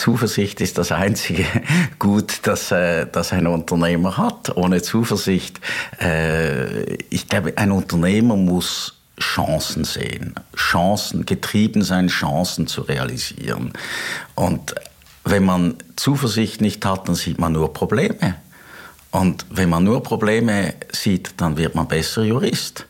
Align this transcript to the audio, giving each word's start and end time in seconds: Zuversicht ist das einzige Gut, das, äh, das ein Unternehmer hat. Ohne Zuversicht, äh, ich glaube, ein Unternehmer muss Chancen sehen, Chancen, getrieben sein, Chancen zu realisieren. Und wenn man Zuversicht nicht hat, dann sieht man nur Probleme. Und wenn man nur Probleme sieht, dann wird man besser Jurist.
Zuversicht 0.00 0.62
ist 0.62 0.78
das 0.78 0.92
einzige 0.92 1.44
Gut, 1.98 2.40
das, 2.42 2.72
äh, 2.72 3.06
das 3.10 3.32
ein 3.32 3.46
Unternehmer 3.46 4.16
hat. 4.16 4.56
Ohne 4.56 4.80
Zuversicht, 4.80 5.60
äh, 6.00 6.94
ich 7.10 7.28
glaube, 7.28 7.52
ein 7.56 7.70
Unternehmer 7.70 8.36
muss 8.36 8.94
Chancen 9.20 9.84
sehen, 9.84 10.34
Chancen, 10.56 11.26
getrieben 11.26 11.82
sein, 11.82 12.08
Chancen 12.08 12.66
zu 12.66 12.80
realisieren. 12.80 13.74
Und 14.34 14.74
wenn 15.24 15.44
man 15.44 15.74
Zuversicht 15.96 16.62
nicht 16.62 16.84
hat, 16.86 17.06
dann 17.06 17.14
sieht 17.14 17.38
man 17.38 17.52
nur 17.52 17.74
Probleme. 17.74 18.36
Und 19.10 19.44
wenn 19.50 19.68
man 19.68 19.84
nur 19.84 20.02
Probleme 20.02 20.74
sieht, 20.92 21.34
dann 21.36 21.58
wird 21.58 21.74
man 21.74 21.86
besser 21.86 22.22
Jurist. 22.22 22.86